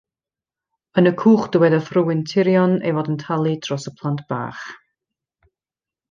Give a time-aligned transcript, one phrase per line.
[1.01, 4.63] Yn y cwch dywedodd rhywun tirion ei fod yn talu dros y plant bach.